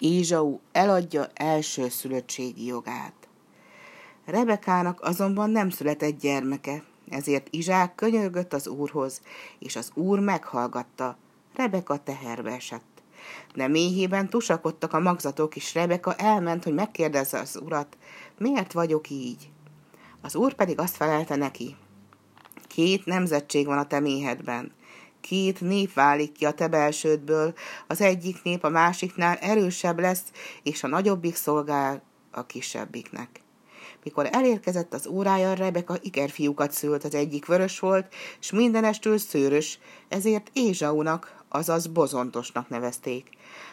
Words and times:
Ézsau 0.00 0.58
eladja 0.72 1.26
első 1.34 1.88
szülöttségi 1.88 2.66
jogát. 2.66 3.14
Rebekának 4.24 5.00
azonban 5.00 5.50
nem 5.50 5.70
született 5.70 6.20
gyermeke, 6.20 6.84
ezért 7.08 7.48
Izsák 7.50 7.94
könyörgött 7.94 8.52
az 8.52 8.68
úrhoz, 8.68 9.20
és 9.58 9.76
az 9.76 9.90
úr 9.94 10.18
meghallgatta. 10.18 11.16
Rebeka 11.54 12.02
teherbe 12.02 12.50
esett. 12.50 13.02
De 13.54 13.68
méhében 13.68 14.28
tusakodtak 14.28 14.92
a 14.92 15.00
magzatok, 15.00 15.56
és 15.56 15.74
Rebeka 15.74 16.14
elment, 16.14 16.64
hogy 16.64 16.74
megkérdezze 16.74 17.38
az 17.38 17.58
urat, 17.64 17.96
miért 18.38 18.72
vagyok 18.72 19.10
így? 19.10 19.50
Az 20.20 20.34
úr 20.34 20.54
pedig 20.54 20.78
azt 20.78 20.96
felelte 20.96 21.36
neki, 21.36 21.76
két 22.66 23.04
nemzetség 23.04 23.66
van 23.66 23.78
a 23.78 23.86
te 23.86 24.00
méhedben, 24.00 24.72
két 25.30 25.60
nép 25.60 25.92
válik 25.92 26.32
ki 26.32 26.44
a 26.44 26.50
te 26.50 26.68
belsődből, 26.68 27.54
az 27.86 28.00
egyik 28.00 28.42
nép 28.42 28.64
a 28.64 28.68
másiknál 28.68 29.36
erősebb 29.36 29.98
lesz, 29.98 30.22
és 30.62 30.82
a 30.82 30.86
nagyobbik 30.86 31.36
szolgál 31.36 32.02
a 32.30 32.46
kisebbiknek. 32.46 33.40
Mikor 34.04 34.28
elérkezett 34.32 34.94
az 34.94 35.06
órája, 35.06 35.54
Rebeka 35.54 35.96
ikerfiúkat 36.00 36.72
szült, 36.72 37.04
az 37.04 37.14
egyik 37.14 37.46
vörös 37.46 37.78
volt, 37.78 38.14
és 38.40 38.50
mindenestül 38.50 39.18
szőrös, 39.18 39.78
ezért 40.08 40.50
Ézsaunak, 40.52 41.44
azaz 41.48 41.86
bozontosnak 41.86 42.68
nevezték. 42.68 43.28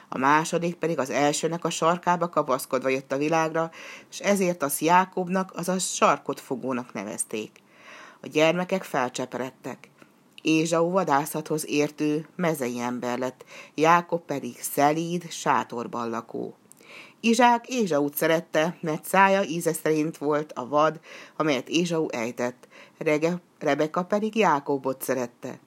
A 0.10 0.18
második 0.18 0.76
pedig 0.76 1.00
az 1.00 1.10
elsőnek 1.10 1.66
a 1.66 1.70
sarkába 1.70 2.30
kapaszkodva 2.30 2.90
jött 2.90 3.12
a 3.12 3.18
világra, 3.18 3.72
és 4.10 4.20
ezért 4.20 4.64
az 4.64 4.82
Jákobnak, 4.82 5.52
azaz 5.56 5.84
sarkot 5.84 6.40
fogónak 6.40 6.94
nevezték. 6.94 7.52
A 8.22 8.28
gyermekek 8.28 8.84
felcseperedtek. 8.84 9.90
Ézsau 10.42 10.92
vadászathoz 10.92 11.70
értő 11.70 12.28
mezei 12.36 12.80
ember 12.80 13.18
lett, 13.18 13.46
Jákob 13.76 14.22
pedig 14.22 14.58
szelíd, 14.62 15.32
sátorban 15.32 16.10
lakó. 16.10 16.56
Izsák 17.20 17.68
Ézsaut 17.68 18.16
szerette, 18.16 18.78
mert 18.82 19.06
szája 19.06 19.44
íze 19.44 19.74
szerint 19.74 20.18
volt 20.18 20.52
a 20.52 20.68
vad, 20.68 21.00
amelyet 21.36 21.70
Ézsau 21.70 22.08
ejtett, 22.10 22.68
Rege, 22.98 23.42
Rebeka 23.60 24.04
pedig 24.04 24.36
Jákobot 24.36 25.02
szerette. 25.02 25.60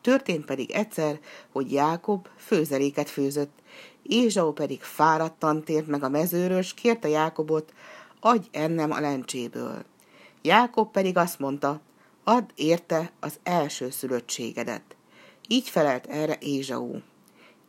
Történt 0.00 0.44
pedig 0.44 0.70
egyszer, 0.70 1.18
hogy 1.52 1.72
Jákob 1.72 2.28
főzeléket 2.36 3.10
főzött, 3.10 3.58
Ézsau 4.02 4.52
pedig 4.52 4.82
fáradtan 4.82 5.64
tért 5.64 5.86
meg 5.86 6.02
a 6.02 6.08
mezőről, 6.08 6.58
és 6.58 6.74
kérte 6.74 7.08
Jákobot, 7.08 7.72
adj 8.20 8.48
ennem 8.50 8.90
a 8.90 9.00
lencséből. 9.00 9.84
Jákob 10.42 10.90
pedig 10.90 11.16
azt 11.16 11.38
mondta, 11.38 11.80
add 12.24 12.50
érte 12.54 13.12
az 13.20 13.38
első 13.42 13.90
szülöttségedet. 13.90 14.96
Így 15.48 15.68
felelt 15.68 16.06
erre 16.06 16.36
Ézsau. 16.40 16.98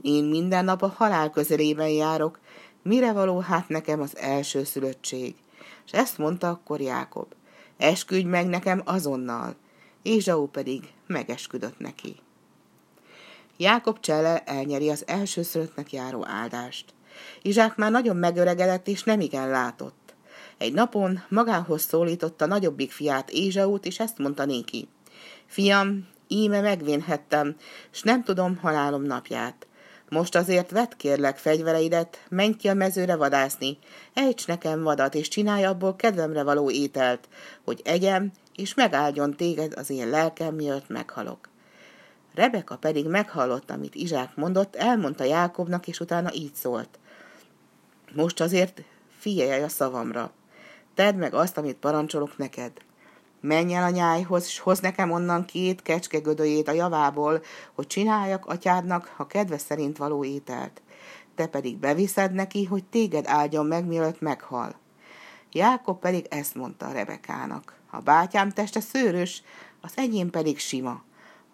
Én 0.01 0.23
minden 0.23 0.65
nap 0.65 0.81
a 0.81 0.87
halál 0.87 1.29
közelében 1.29 1.89
járok, 1.89 2.39
mire 2.83 3.11
való 3.11 3.39
hát 3.39 3.69
nekem 3.69 4.01
az 4.01 4.17
első 4.17 4.63
szülöttség? 4.63 5.35
És 5.85 5.91
ezt 5.91 6.17
mondta 6.17 6.49
akkor 6.49 6.81
Jákob. 6.81 7.33
Esküdj 7.77 8.25
meg 8.25 8.47
nekem 8.47 8.81
azonnal. 8.85 9.55
Ézsau 10.01 10.47
pedig 10.47 10.93
megesküdött 11.07 11.79
neki. 11.79 12.15
Jákob 13.57 13.99
csele 13.99 14.43
elnyeri 14.43 14.89
az 14.89 15.03
első 15.07 15.41
szülöttnek 15.41 15.91
járó 15.91 16.25
áldást. 16.27 16.93
Izsák 17.41 17.75
már 17.75 17.91
nagyon 17.91 18.15
megöregedett, 18.15 18.87
és 18.87 19.03
nem 19.03 19.19
igen 19.19 19.49
látott. 19.49 20.00
Egy 20.61 20.73
napon 20.73 21.23
magához 21.29 21.81
szólította 21.81 22.45
nagyobbik 22.45 22.91
fiát 22.91 23.29
Ézsaut, 23.29 23.85
és 23.85 23.99
ezt 23.99 24.17
mondta 24.17 24.45
néki. 24.45 24.87
Fiam, 25.45 26.07
íme 26.27 26.61
megvénhettem, 26.61 27.55
s 27.91 28.01
nem 28.01 28.23
tudom 28.23 28.57
halálom 28.57 29.03
napját. 29.03 29.67
Most 30.09 30.35
azért 30.35 30.71
vedd 30.71 30.91
kérlek 30.97 31.37
fegyvereidet, 31.37 32.25
menj 32.29 32.55
ki 32.55 32.67
a 32.67 32.73
mezőre 32.73 33.15
vadászni, 33.15 33.77
ejts 34.13 34.47
nekem 34.47 34.83
vadat, 34.83 35.15
és 35.15 35.27
csinálj 35.27 35.65
abból 35.65 35.95
kedvemre 35.95 36.43
való 36.43 36.71
ételt, 36.71 37.29
hogy 37.63 37.81
egyem, 37.83 38.31
és 38.55 38.73
megáldjon 38.73 39.35
téged 39.35 39.73
az 39.77 39.89
én 39.89 40.09
lelkem, 40.09 40.55
miatt 40.55 40.89
meghalok. 40.89 41.49
Rebeka 42.35 42.77
pedig 42.77 43.07
meghallott, 43.07 43.71
amit 43.71 43.95
Izsák 43.95 44.35
mondott, 44.35 44.75
elmondta 44.75 45.23
Jákobnak, 45.23 45.87
és 45.87 45.99
utána 45.99 46.33
így 46.33 46.53
szólt. 46.53 46.99
Most 48.13 48.41
azért 48.41 48.81
figyelj 49.17 49.63
a 49.63 49.69
szavamra. 49.69 50.31
Tedd 51.01 51.15
meg 51.15 51.33
azt, 51.33 51.57
amit 51.57 51.75
parancsolok 51.75 52.37
neked. 52.37 52.71
Menj 53.39 53.73
el 53.73 53.83
a 53.83 53.89
nyájhoz, 53.89 54.45
és 54.45 54.59
hoz 54.59 54.79
nekem 54.79 55.11
onnan 55.11 55.45
két 55.45 55.81
kecske 55.81 56.19
gödöjét 56.19 56.67
a 56.67 56.71
javából, 56.71 57.41
hogy 57.73 57.87
csináljak 57.87 58.45
atyádnak 58.45 59.13
a 59.17 59.27
kedve 59.27 59.57
szerint 59.57 59.97
való 59.97 60.23
ételt. 60.23 60.81
Te 61.35 61.47
pedig 61.47 61.77
beviszed 61.77 62.33
neki, 62.33 62.65
hogy 62.65 62.83
téged 62.83 63.27
áldjon 63.27 63.65
meg, 63.65 63.85
mielőtt 63.85 64.21
meghal. 64.21 64.75
Jákob 65.51 65.99
pedig 65.99 66.25
ezt 66.29 66.55
mondta 66.55 66.91
Rebekának. 66.91 67.75
A 67.91 67.99
bátyám 67.99 68.49
teste 68.49 68.79
szőrös, 68.79 69.43
az 69.81 69.91
enyém 69.95 70.29
pedig 70.29 70.59
sima. 70.59 71.01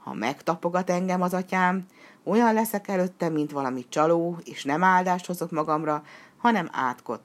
Ha 0.04 0.14
megtapogat 0.14 0.90
engem 0.90 1.22
az 1.22 1.34
atyám, 1.34 1.86
olyan 2.24 2.54
leszek 2.54 2.88
előtte, 2.88 3.30
mint 3.30 3.52
valami 3.52 3.86
csaló, 3.90 4.38
és 4.44 4.64
nem 4.64 4.84
áldást 4.84 5.26
hozok 5.26 5.52
magamra, 5.52 6.04
hanem 6.38 6.70
átkot. 6.72 7.22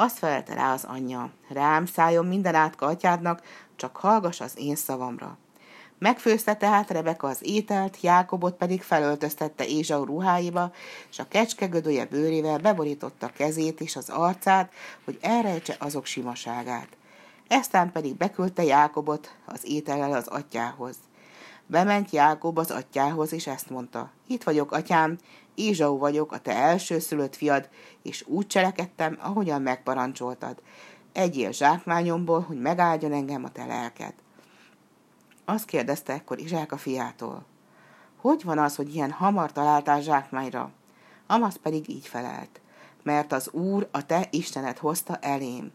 Azt 0.00 0.18
felelte 0.18 0.54
rá 0.54 0.72
az 0.72 0.84
anyja, 0.84 1.30
rám 1.48 1.86
szálljon 1.86 2.26
minden 2.26 2.54
átka 2.54 2.86
atyádnak, 2.86 3.42
csak 3.76 3.96
hallgass 3.96 4.40
az 4.40 4.52
én 4.56 4.76
szavamra. 4.76 5.36
Megfőzte 5.98 6.54
tehát 6.54 6.90
Rebeka 6.90 7.28
az 7.28 7.38
ételt, 7.40 8.00
Jákobot 8.00 8.54
pedig 8.54 8.82
felöltöztette 8.82 9.66
Ézsau 9.66 10.04
ruháiba, 10.04 10.72
és 11.10 11.18
a 11.18 11.28
kecskegödője 11.28 12.04
bőrével 12.04 12.58
beborította 12.58 13.30
kezét 13.36 13.80
és 13.80 13.96
az 13.96 14.08
arcát, 14.08 14.72
hogy 15.04 15.18
elrejtse 15.20 15.76
azok 15.78 16.04
simaságát. 16.06 16.88
Eztán 17.48 17.92
pedig 17.92 18.16
beküldte 18.16 18.62
Jákobot 18.62 19.34
az 19.44 19.60
étellel 19.64 20.12
az 20.12 20.26
atyához. 20.26 20.96
Bement 21.70 22.10
Jákob 22.10 22.58
az 22.58 22.70
atyához, 22.70 23.32
és 23.32 23.46
ezt 23.46 23.70
mondta. 23.70 24.10
Itt 24.26 24.42
vagyok, 24.42 24.72
atyám, 24.72 25.18
Ézsau 25.54 25.98
vagyok, 25.98 26.32
a 26.32 26.38
te 26.38 26.52
elsőszülött 26.52 27.36
fiad, 27.36 27.68
és 28.02 28.24
úgy 28.26 28.46
cselekedtem, 28.46 29.18
ahogyan 29.20 29.62
megparancsoltad. 29.62 30.62
Egyél 31.12 31.52
zsákmányomból, 31.52 32.40
hogy 32.40 32.60
megáldjon 32.60 33.12
engem 33.12 33.44
a 33.44 33.50
te 33.50 33.66
lelked. 33.66 34.14
Azt 35.44 35.64
kérdezte 35.64 36.12
ekkor 36.12 36.38
Izsák 36.38 36.72
a 36.72 36.76
fiától. 36.76 37.44
Hogy 38.20 38.44
van 38.44 38.58
az, 38.58 38.76
hogy 38.76 38.94
ilyen 38.94 39.10
hamar 39.10 39.52
találtál 39.52 40.00
zsákmányra? 40.00 40.70
Amasz 41.26 41.56
pedig 41.62 41.88
így 41.88 42.06
felelt. 42.06 42.60
Mert 43.02 43.32
az 43.32 43.50
Úr 43.50 43.88
a 43.90 44.06
te 44.06 44.26
Istenet 44.30 44.78
hozta 44.78 45.16
elém. 45.16 45.72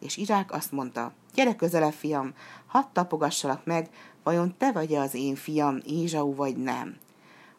És 0.00 0.16
Izsák 0.16 0.52
azt 0.52 0.72
mondta, 0.72 1.12
gyere 1.34 1.56
közelebb, 1.56 1.92
fiam, 1.92 2.34
hadd 2.66 2.84
tapogassalak 2.92 3.64
meg, 3.64 3.88
vajon 4.22 4.54
te 4.58 4.72
vagy 4.72 4.94
az 4.94 5.14
én 5.14 5.34
fiam, 5.34 5.78
Ézsau 5.86 6.34
vagy 6.34 6.56
nem? 6.56 6.96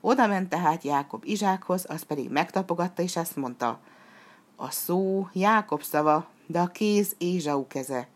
Oda 0.02 0.28
ment 0.28 0.50
tehát 0.50 0.84
Jákob 0.84 1.24
Izsákhoz, 1.26 1.86
az 1.88 2.04
pedig 2.04 2.30
megtapogatta, 2.30 3.02
és 3.02 3.16
ezt 3.16 3.36
mondta, 3.36 3.80
a 4.56 4.72
szó 4.72 5.28
Jákob 5.34 5.84
szava, 5.84 6.28
de 6.48 6.60
a 6.60 6.68
kéz 6.68 7.16
Ézsau 7.18 7.68
keze. 7.68 8.08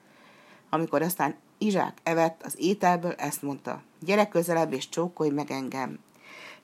Amikor 0.69 1.01
aztán 1.01 1.35
Izsák 1.57 1.97
evett 2.03 2.41
az 2.43 2.55
ételből, 2.57 3.11
ezt 3.11 3.41
mondta, 3.41 3.81
gyere 3.99 4.27
közelebb 4.27 4.73
és 4.73 4.89
csókolj 4.89 5.29
meg 5.29 5.51
engem. 5.51 5.99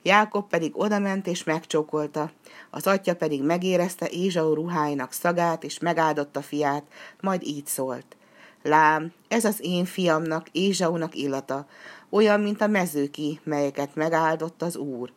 Jákob 0.02 0.48
pedig 0.48 0.78
odament 0.78 1.26
és 1.26 1.44
megcsókolta, 1.44 2.30
az 2.70 2.86
atya 2.86 3.14
pedig 3.14 3.42
megérezte 3.42 4.08
Ézsau 4.08 4.54
ruháinak 4.54 5.12
szagát, 5.12 5.64
és 5.64 5.78
megáldotta 5.78 6.42
fiát, 6.42 6.84
majd 7.20 7.42
így 7.42 7.66
szólt. 7.66 8.16
Lám, 8.62 9.12
ez 9.28 9.44
az 9.44 9.58
én 9.60 9.84
fiamnak, 9.84 10.48
Ézsaunak 10.52 11.14
illata, 11.14 11.66
olyan, 12.10 12.40
mint 12.40 12.60
a 12.60 12.66
mezőki, 12.66 13.40
melyeket 13.44 13.94
megáldott 13.94 14.62
az 14.62 14.76
Úr. 14.76 15.12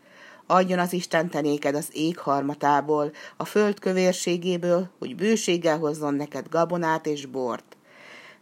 Adjon 0.48 0.80
az 0.80 0.94
Isten 0.94 1.30
tenéked 1.30 1.76
az 1.76 1.90
ég 1.92 2.18
harmatából, 2.18 3.12
a 3.38 3.46
föld 3.46 3.80
kövérségéből, 3.80 4.90
hogy 5.00 5.16
bőséggel 5.16 5.78
hozzon 5.78 6.14
neked 6.14 6.50
gabonát 6.50 7.06
és 7.06 7.26
bort. 7.26 7.78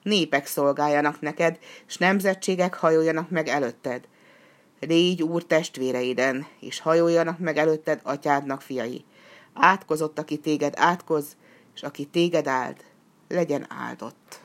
Népek 0.01 0.45
szolgáljanak 0.45 1.21
neked, 1.21 1.57
s 1.85 1.97
nemzetségek 1.97 2.73
hajoljanak 2.73 3.29
meg 3.29 3.47
előtted. 3.47 4.07
Légy 4.87 5.21
úr 5.21 5.43
testvéreiden, 5.43 6.47
és 6.59 6.79
hajoljanak 6.79 7.39
meg 7.39 7.57
előtted 7.57 7.99
atyádnak 8.03 8.61
fiai. 8.61 9.05
Átkozott, 9.53 10.19
aki 10.19 10.37
téged 10.37 10.73
átkoz, 10.77 11.35
és 11.75 11.83
aki 11.83 12.05
téged 12.05 12.47
áld, 12.47 12.77
legyen 13.27 13.65
áldott. 13.69 14.42